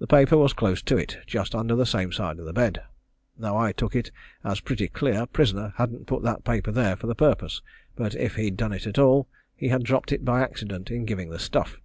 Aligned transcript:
The 0.00 0.06
paper 0.06 0.36
was 0.36 0.52
close 0.52 0.82
to 0.82 0.98
it, 0.98 1.16
just 1.26 1.54
under 1.54 1.74
the 1.74 1.86
same 1.86 2.12
side 2.12 2.38
of 2.38 2.44
the 2.44 2.52
bed. 2.52 2.82
Now 3.38 3.56
I 3.56 3.72
took 3.72 3.96
it 3.96 4.10
as 4.44 4.60
pretty 4.60 4.86
clear 4.86 5.24
prisoner 5.24 5.72
hadn't 5.78 6.06
put 6.06 6.22
that 6.24 6.44
paper 6.44 6.70
there 6.70 6.94
for 6.94 7.06
the 7.06 7.14
purpose, 7.14 7.62
but 7.94 8.14
if 8.14 8.34
he'd 8.36 8.58
done 8.58 8.74
it 8.74 8.86
at 8.86 8.98
all, 8.98 9.28
he 9.56 9.68
had 9.68 9.82
dropped 9.82 10.12
it 10.12 10.26
by 10.26 10.42
accident 10.42 10.90
in 10.90 11.06
giving 11.06 11.30
the 11.30 11.38
stuff. 11.38 11.78